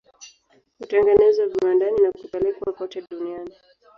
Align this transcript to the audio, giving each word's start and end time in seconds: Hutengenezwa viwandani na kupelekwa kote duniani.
Hutengenezwa 0.79 1.47
viwandani 1.47 2.01
na 2.01 2.11
kupelekwa 2.11 2.73
kote 2.73 3.03
duniani. 3.09 3.51